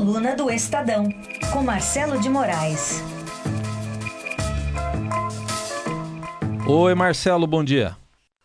Coluna 0.00 0.34
do 0.34 0.50
Estadão, 0.50 1.10
com 1.52 1.62
Marcelo 1.62 2.18
de 2.18 2.30
Moraes. 2.30 3.04
Oi, 6.66 6.94
Marcelo, 6.94 7.46
bom 7.46 7.62
dia. 7.62 7.98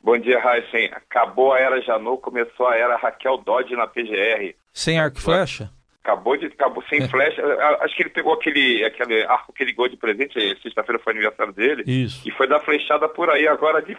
Bom 0.03 0.17
dia, 0.17 0.37
Raíssen. 0.37 0.89
Acabou 0.91 1.53
a 1.53 1.59
era 1.61 1.81
Janot, 1.81 2.21
começou 2.21 2.67
a 2.67 2.75
era 2.75 2.97
Raquel 2.97 3.37
Dodge 3.37 3.73
na 3.73 3.87
PGR. 3.87 4.53
Sem 4.73 4.99
arco 4.99 5.17
e 5.17 5.21
flecha? 5.21 5.71
Acabou 6.03 6.35
de 6.35 6.47
acabou 6.47 6.83
sem 6.89 7.03
é. 7.03 7.07
flecha. 7.07 7.41
Acho 7.79 7.95
que 7.95 8.03
ele 8.03 8.09
pegou 8.09 8.33
aquele, 8.33 8.83
aquele 8.83 9.23
arco 9.23 9.53
que 9.53 9.63
ele 9.63 9.71
ligou 9.71 9.87
de 9.87 9.95
presente, 9.95 10.61
sexta-feira 10.61 11.01
foi 11.01 11.13
aniversário 11.13 11.53
dele. 11.53 11.83
Isso. 11.87 12.27
E 12.27 12.31
foi 12.31 12.49
dar 12.49 12.59
flechada 12.59 13.07
por 13.07 13.29
aí 13.29 13.47
agora 13.47 13.81
de 13.81 13.97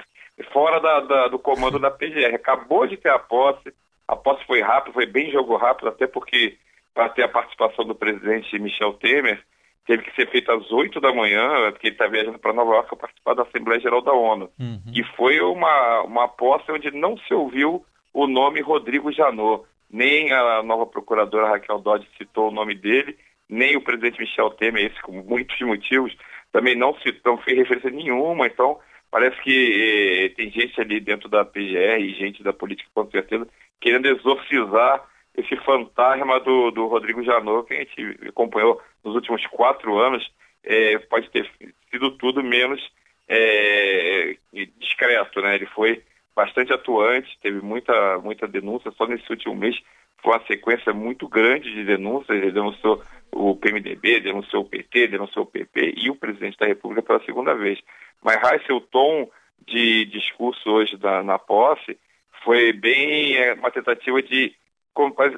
fora 0.53 0.79
da, 0.79 1.01
da, 1.01 1.29
do 1.29 1.39
comando 1.39 1.79
da 1.79 1.91
PGR. 1.91 2.35
Acabou 2.35 2.87
de 2.87 2.99
ter 2.99 3.09
a 3.09 3.19
posse. 3.19 3.73
A 4.07 4.15
posse 4.15 4.45
foi 4.45 4.61
rápida, 4.61 4.93
foi 4.93 5.07
bem 5.07 5.33
jogo 5.33 5.57
rápido, 5.57 5.89
até 5.89 6.07
porque 6.07 6.59
para 6.97 7.11
ter 7.11 7.25
a 7.25 7.29
participação 7.29 7.85
do 7.85 7.95
presidente 7.95 8.59
Michel 8.59 8.95
Temer, 8.95 9.39
teve 9.87 10.03
que 10.03 10.15
ser 10.17 10.31
feito 10.31 10.51
às 10.51 10.73
8 10.73 10.99
da 10.99 11.13
manhã, 11.13 11.71
porque 11.71 11.89
ele 11.89 11.95
está 11.95 12.07
viajando 12.07 12.39
para 12.39 12.55
Nova 12.55 12.73
York 12.73 12.89
para 12.89 12.99
participar 13.01 13.35
da 13.35 13.43
Assembleia 13.43 13.79
Geral 13.79 14.01
da 14.01 14.15
ONU. 14.15 14.51
Uhum. 14.59 14.81
E 14.95 15.05
foi 15.15 15.39
uma, 15.41 16.01
uma 16.05 16.27
posse 16.27 16.73
onde 16.73 16.91
não 16.91 17.19
se 17.19 17.35
ouviu 17.35 17.85
o 18.15 18.27
nome 18.27 18.63
Rodrigo 18.63 19.13
Janot. 19.13 19.65
Nem 19.91 20.33
a 20.33 20.63
nova 20.63 20.87
procuradora 20.87 21.51
Raquel 21.51 21.79
Dodge 21.79 22.09
citou 22.17 22.49
o 22.49 22.51
nome 22.51 22.75
dele, 22.75 23.17
nem 23.47 23.77
o 23.77 23.83
presidente 23.83 24.19
Michel 24.19 24.51
Temer, 24.53 24.87
esse 24.87 25.01
com 25.03 25.13
muitos 25.13 25.61
motivos, 25.61 26.17
também 26.51 26.75
não 26.75 26.95
citou, 27.01 27.35
não 27.35 27.43
fez 27.43 27.59
referência 27.59 27.91
nenhuma. 27.91 28.47
Então, 28.47 28.79
parece 29.11 29.39
que 29.43 30.25
eh, 30.25 30.29
tem 30.35 30.51
gente 30.51 30.81
ali 30.81 30.99
dentro 30.99 31.29
da 31.29 31.45
PGR 31.45 32.01
e 32.01 32.15
gente 32.15 32.43
da 32.43 32.55
política, 32.55 32.89
com 32.95 33.09
certeza, 33.11 33.47
querendo 33.81 34.07
exorcizar 34.07 35.05
esse 35.37 35.57
fantasma 35.57 36.41
do, 36.41 36.71
do 36.71 36.87
Rodrigo 36.87 37.23
Janot, 37.23 37.67
que 37.67 37.75
a 37.75 37.79
gente 37.79 38.29
acompanhou 38.29 38.81
nos 39.05 39.15
últimos 39.15 39.47
quatro 39.47 39.99
anos, 39.99 40.27
é, 40.65 40.99
pode 40.99 41.31
ter 41.31 41.49
sido 41.91 42.11
tudo 42.13 42.43
menos 42.43 42.81
é, 43.29 44.37
discreto, 44.79 45.41
né? 45.41 45.55
Ele 45.55 45.67
foi 45.67 46.03
bastante 46.35 46.73
atuante, 46.73 47.39
teve 47.41 47.61
muita, 47.61 48.19
muita 48.19 48.47
denúncia, 48.47 48.91
só 48.93 49.07
nesse 49.07 49.31
último 49.31 49.55
mês 49.55 49.77
foi 50.23 50.33
uma 50.33 50.47
sequência 50.47 50.93
muito 50.93 51.29
grande 51.29 51.73
de 51.73 51.85
denúncias, 51.85 52.37
ele 52.37 52.51
denunciou 52.51 53.03
o 53.33 53.55
PMDB, 53.55 54.21
denunciou 54.21 54.63
o 54.63 54.69
PT, 54.69 55.09
denunciou 55.09 55.45
o 55.45 55.49
PP 55.49 55.95
e 55.97 56.11
o 56.11 56.17
presidente 56.17 56.59
da 56.59 56.67
República 56.67 57.03
pela 57.03 57.25
segunda 57.25 57.55
vez. 57.55 57.79
Mas, 58.23 58.39
o 58.71 58.81
tom 58.81 59.31
de 59.67 60.05
discurso 60.07 60.69
hoje 60.71 60.97
da, 60.97 61.23
na 61.23 61.39
posse 61.39 61.99
foi 62.45 62.73
bem 62.73 63.37
é, 63.37 63.55
uma 63.55 63.71
tentativa 63.71 64.23
de 64.23 64.55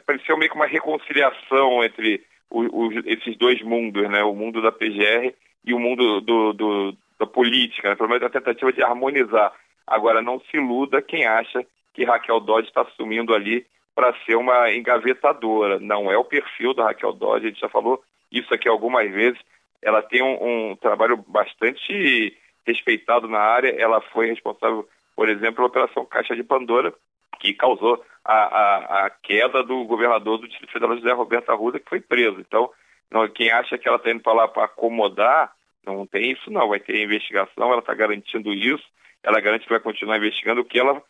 pareceu 0.04 0.36
meio 0.36 0.50
que 0.50 0.56
uma 0.56 0.66
reconciliação 0.66 1.82
entre 1.84 2.24
o, 2.50 2.86
o, 2.86 2.92
esses 3.06 3.36
dois 3.36 3.60
mundos, 3.62 4.08
né? 4.08 4.22
O 4.22 4.34
mundo 4.34 4.62
da 4.62 4.72
PGR 4.72 5.34
e 5.64 5.74
o 5.74 5.78
mundo 5.78 6.20
do, 6.20 6.52
do 6.52 6.96
da 7.18 7.26
política, 7.26 7.90
né? 7.90 7.96
pelo 7.96 8.08
menos 8.08 8.22
a 8.24 8.30
tentativa 8.30 8.72
de 8.72 8.82
harmonizar. 8.82 9.52
Agora, 9.86 10.22
não 10.22 10.38
se 10.40 10.56
iluda 10.56 11.02
quem 11.02 11.26
acha 11.26 11.66
que 11.92 12.04
Raquel 12.04 12.38
Dodge 12.40 12.68
está 12.68 12.82
assumindo 12.82 13.34
ali 13.34 13.66
para 13.94 14.14
ser 14.24 14.36
uma 14.36 14.72
engavetadora. 14.72 15.80
Não 15.80 16.10
é 16.10 16.16
o 16.16 16.24
perfil 16.24 16.72
da 16.72 16.84
Raquel 16.84 17.12
Dodge, 17.12 17.46
a 17.46 17.48
gente 17.48 17.60
já 17.60 17.68
falou 17.68 18.00
isso 18.30 18.52
aqui 18.54 18.68
algumas 18.68 19.10
vezes. 19.10 19.40
Ela 19.82 20.02
tem 20.02 20.22
um, 20.22 20.70
um 20.70 20.76
trabalho 20.76 21.16
bastante 21.26 22.36
respeitado 22.64 23.26
na 23.26 23.40
área. 23.40 23.70
Ela 23.70 24.00
foi 24.00 24.28
responsável, 24.28 24.88
por 25.16 25.28
exemplo, 25.28 25.54
pela 25.56 25.66
Operação 25.66 26.04
Caixa 26.04 26.36
de 26.36 26.44
Pandora, 26.44 26.94
que 27.40 27.54
causou 27.54 28.04
a, 28.24 28.34
a, 28.34 29.06
a, 29.06 29.10
queda 29.10 29.62
do 29.62 29.84
governador 29.84 30.38
do 30.38 30.48
Distrito 30.48 30.72
Federal, 30.72 30.96
José 30.96 31.12
Roberto 31.12 31.50
Arruda, 31.50 31.78
que 31.78 31.88
foi 31.88 32.00
preso. 32.00 32.40
Então, 32.40 32.70
não, 33.10 33.28
quem 33.28 33.50
acha 33.50 33.78
que 33.78 33.88
ela 33.88 33.96
está 33.96 34.10
indo 34.10 34.22
para 34.22 34.32
lá 34.32 34.48
para 34.48 34.64
acomodar, 34.64 35.52
não 35.84 36.06
tem 36.06 36.32
isso 36.32 36.50
não, 36.50 36.68
vai 36.68 36.80
ter 36.80 37.02
investigação, 37.02 37.70
ela 37.70 37.78
está 37.78 37.94
garantindo 37.94 38.52
isso, 38.52 38.84
ela 39.22 39.40
garante 39.40 39.64
que 39.64 39.70
vai 39.72 39.80
continuar 39.80 40.18
investigando. 40.18 40.60
O 40.60 40.64
que 40.64 40.78
ela 40.78 41.02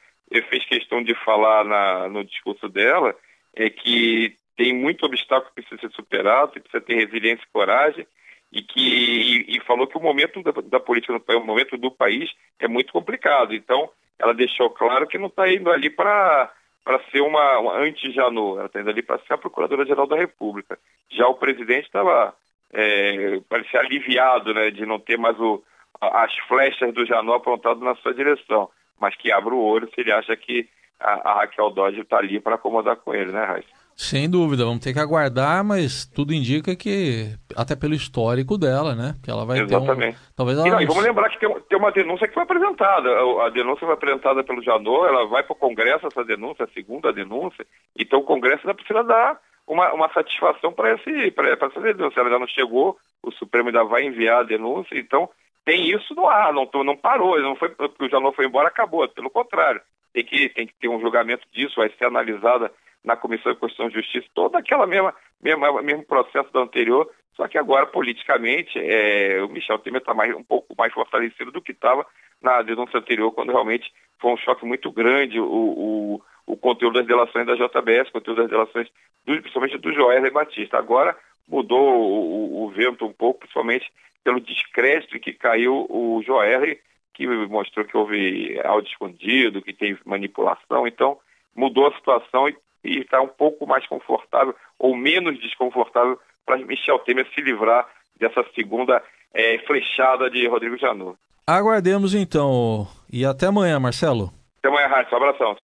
fez 0.49 0.65
questão 0.67 1.03
de 1.03 1.15
falar 1.25 1.65
na, 1.65 2.09
no 2.09 2.25
discurso 2.25 2.69
dela 2.69 3.15
é 3.55 3.69
que 3.69 4.37
tem 4.57 4.75
muito 4.75 5.05
obstáculo 5.05 5.51
que 5.51 5.63
precisa 5.63 5.81
ser 5.81 5.95
superado, 5.95 6.53
que 6.53 6.61
precisa 6.61 6.81
ter 6.81 6.95
resiliência 6.95 7.45
e 7.45 7.53
coragem, 7.53 8.07
e 8.53 8.63
que 8.63 8.81
e, 8.81 9.57
e 9.57 9.61
falou 9.61 9.87
que 9.87 9.97
o 9.97 10.03
momento 10.03 10.43
da, 10.43 10.53
da 10.53 10.81
política 10.81 11.13
no 11.13 11.21
país, 11.21 11.41
o 11.41 11.45
momento 11.45 11.77
do 11.77 11.91
país 11.91 12.31
é 12.59 12.67
muito 12.67 12.93
complicado. 12.93 13.55
Então, 13.55 13.91
ela 14.19 14.35
deixou 14.35 14.71
claro 14.71 15.07
que 15.07 15.19
não 15.19 15.29
está 15.29 15.51
indo 15.53 15.71
ali 15.71 15.91
para 15.91 16.53
para 16.85 17.05
ser 17.11 17.21
uma, 17.21 17.59
uma 17.59 17.77
anti-Janot, 17.81 18.57
ela 18.57 18.67
está 18.67 18.81
indo 18.81 18.89
ali 18.89 19.03
para 19.03 19.19
ser 19.19 19.35
a 19.35 19.39
Procuradora-Geral 19.39 20.07
da 20.07 20.17
República. 20.17 20.79
Já 21.11 21.29
o 21.29 21.35
presidente 21.35 21.85
estava, 21.85 22.35
é, 22.73 23.41
parecia 23.47 23.81
aliviado 23.81 24.55
né, 24.55 24.71
de 24.71 24.87
não 24.87 24.99
ter 24.99 25.19
mais 25.19 25.39
o, 25.39 25.63
as 26.01 26.35
flechas 26.47 26.95
do 26.95 27.05
Janot 27.05 27.37
apontadas 27.37 27.83
na 27.83 27.95
sua 27.97 28.15
direção, 28.15 28.71
mas 28.99 29.15
que 29.17 29.31
abre 29.31 29.53
o 29.53 29.61
olho 29.61 29.87
se 29.95 30.01
ele 30.01 30.11
acha 30.11 30.35
que 30.35 30.67
a, 30.99 31.31
a 31.31 31.35
Raquel 31.41 31.69
Dodge 31.69 32.01
está 32.01 32.17
ali 32.17 32.41
para 32.41 32.55
acomodar 32.55 32.97
com 32.97 33.15
ele, 33.15 33.33
né, 33.33 33.45
Raíssa? 33.45 33.78
Sem 34.01 34.31
dúvida, 34.31 34.65
vamos 34.65 34.79
ter 34.79 34.93
que 34.93 35.01
aguardar, 35.01 35.65
mas 35.65 36.07
tudo 36.07 36.33
indica 36.33 36.77
que, 36.77 37.35
até 37.57 37.75
pelo 37.75 37.95
histórico 37.95 38.57
dela, 38.57 38.95
né? 38.95 39.17
Que 39.25 39.29
ela 39.29 39.45
vai 39.45 39.59
Exatamente. 39.59 40.15
ter 40.15 40.23
um, 40.23 40.35
talvez 40.37 40.57
ela... 40.57 40.69
e, 40.69 40.71
não, 40.71 40.81
e 40.81 40.87
vamos 40.87 41.03
lembrar 41.03 41.29
que 41.31 41.41
tem, 41.41 41.53
tem, 41.69 41.77
uma 41.77 41.91
denúncia 41.91 42.29
que 42.29 42.33
foi 42.33 42.45
apresentada. 42.45 43.09
A, 43.45 43.51
denúncia 43.51 43.85
foi 43.85 43.95
apresentada 43.95 44.45
pelo 44.45 44.63
Janot, 44.63 45.09
ela 45.09 45.27
vai 45.27 45.43
para 45.43 45.53
o 45.53 45.59
Congresso, 45.59 46.07
essa 46.07 46.25
denúncia, 46.25 46.65
a 46.65 46.69
segunda 46.69 47.13
denúncia, 47.13 47.67
então 47.99 48.21
o 48.21 48.25
Congresso 48.25 48.61
ainda 48.63 48.77
precisa 48.77 49.03
dar 49.03 49.37
uma, 49.67 49.93
uma 49.93 50.09
satisfação 50.13 50.73
para 50.73 50.91
essa 50.91 51.81
denúncia. 51.81 52.21
Ela 52.21 52.31
já 52.31 52.39
não 52.39 52.47
chegou, 52.47 52.97
o 53.21 53.33
Supremo 53.33 53.71
ainda 53.71 53.83
vai 53.83 54.05
enviar 54.05 54.43
a 54.43 54.45
denúncia, 54.45 54.97
então 54.97 55.29
tem 55.65 55.91
isso 55.91 56.15
no 56.15 56.29
ar, 56.29 56.53
não, 56.53 56.71
não 56.85 56.97
parou, 56.97 57.37
não 57.41 57.57
foi 57.57 57.71
porque 57.71 58.05
o 58.05 58.09
Janot 58.09 58.37
foi 58.37 58.47
embora, 58.47 58.69
acabou. 58.69 59.09
Pelo 59.09 59.29
contrário, 59.29 59.81
tem 60.15 60.25
que, 60.25 60.49
tem 60.51 60.69
que 60.69 60.75
ter 60.81 60.89
um 60.89 61.01
julgamento 61.01 61.45
disso, 61.53 61.75
vai 61.81 61.91
ser 61.99 62.05
analisada 62.05 62.71
na 63.09 63.17
Comissão 63.17 63.51
de 63.51 63.59
Constituição 63.59 63.89
e 63.89 64.03
Justiça, 64.03 64.29
toda 64.35 64.59
aquela 64.59 64.87
mesma, 64.87 65.15
mesma 65.41 65.83
mesmo 65.83 66.05
processo 66.05 66.53
do 66.53 66.59
anterior, 66.59 67.11
só 67.35 67.49
que 67.49 67.57
agora, 67.57 67.87
politicamente, 67.87 68.79
é, 68.79 69.43
o 69.43 69.49
Michel 69.49 69.79
Temer 69.79 70.03
está 70.03 70.13
um 70.13 70.45
pouco 70.45 70.75
mais 70.77 70.93
fortalecido 70.93 71.51
do 71.51 71.63
que 71.63 71.73
estava 71.73 72.05
na 72.43 72.61
denúncia 72.61 72.99
anterior, 72.99 73.33
quando 73.33 73.51
realmente 73.51 73.91
foi 74.21 74.33
um 74.33 74.37
choque 74.37 74.67
muito 74.67 74.93
grande 74.93 75.41
o, 75.41 75.47
o, 75.47 76.23
o 76.47 76.57
conteúdo 76.57 76.95
das 76.99 77.07
delações 77.07 77.47
da 77.47 77.55
JBS, 77.55 78.11
o 78.11 78.13
conteúdo 78.13 78.43
das 78.43 78.51
delações, 78.51 78.89
do, 79.25 79.41
principalmente 79.41 79.79
do 79.79 79.93
Joel 79.93 80.31
Batista. 80.31 80.77
Agora 80.77 81.17
mudou 81.49 81.81
o, 81.81 82.65
o, 82.65 82.71
vento 82.71 83.07
um 83.07 83.13
pouco, 83.13 83.41
principalmente 83.41 83.91
pelo 84.23 84.39
descrédito 84.39 85.19
que 85.19 85.33
caiu 85.33 85.87
o 85.89 86.23
Joel, 86.27 86.77
que 87.15 87.27
mostrou 87.27 87.87
que 87.87 87.97
houve 87.97 88.61
áudio 88.65 88.91
escondido, 88.91 89.63
que 89.63 89.73
tem 89.73 89.97
manipulação. 90.05 90.87
Então, 90.87 91.19
mudou 91.57 91.87
a 91.87 91.95
situação 91.95 92.49
e 92.49 92.57
e 92.89 93.01
está 93.01 93.21
um 93.21 93.29
pouco 93.29 93.67
mais 93.67 93.87
confortável 93.87 94.55
ou 94.79 94.97
menos 94.97 95.39
desconfortável 95.41 96.19
para 96.45 96.57
Michel 96.59 96.99
Temer 97.01 97.27
se 97.35 97.41
livrar 97.41 97.87
dessa 98.19 98.45
segunda 98.55 99.03
é, 99.35 99.59
flechada 99.67 100.31
de 100.31 100.47
Rodrigo 100.49 100.77
Janot. 100.79 101.17
Aguardemos 101.47 102.15
então 102.15 102.87
e 103.13 103.25
até 103.25 103.47
amanhã, 103.47 103.79
Marcelo. 103.79 104.33
Até 104.59 104.69
amanhã, 104.69 104.87
Rádio. 104.89 105.13
Um 105.13 105.17
abração. 105.17 105.57